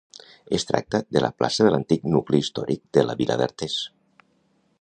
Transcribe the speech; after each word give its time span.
Es 0.57 0.63
tracta 0.69 1.01
de 1.17 1.21
la 1.25 1.29
plaça 1.41 1.67
de 1.67 1.75
l'antic 1.75 2.09
nucli 2.15 2.43
històric 2.45 2.83
de 2.99 3.07
la 3.11 3.17
vila 3.21 3.41
d'Artés. 3.43 3.81